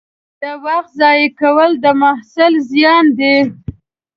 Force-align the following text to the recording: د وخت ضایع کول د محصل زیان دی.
د 0.41 0.43
وخت 0.65 0.91
ضایع 1.01 1.29
کول 1.39 1.71
د 1.83 1.85
محصل 2.01 2.53
زیان 2.71 3.05
دی. 3.19 3.35